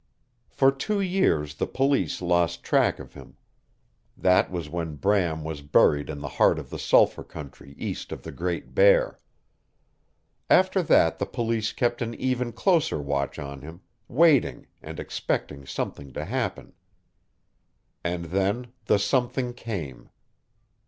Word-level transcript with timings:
For 0.49 0.71
two 0.71 0.99
years 0.99 1.53
the 1.53 1.67
Police 1.67 2.23
lost 2.23 2.63
track 2.63 2.97
of 2.97 3.13
him. 3.13 3.37
That 4.17 4.49
was 4.49 4.67
when 4.67 4.95
Bram 4.95 5.43
was 5.43 5.61
buried 5.61 6.09
in 6.09 6.21
the 6.21 6.27
heart 6.41 6.57
of 6.57 6.71
the 6.71 6.79
Sulphur 6.79 7.23
Country 7.23 7.75
east 7.77 8.11
of 8.11 8.23
the 8.23 8.31
Great 8.31 8.73
Bear. 8.73 9.19
After 10.49 10.81
that 10.81 11.19
the 11.19 11.27
Police 11.27 11.71
kept 11.71 12.01
an 12.01 12.15
even 12.15 12.51
closer 12.51 12.99
watch 12.99 13.37
on 13.37 13.61
him, 13.61 13.81
waiting, 14.07 14.65
and 14.81 14.99
expecting 14.99 15.67
something 15.67 16.11
to 16.13 16.25
happen. 16.25 16.73
And 18.03 18.25
then 18.25 18.73
the 18.85 18.97
something 18.97 19.53
came. 19.53 20.09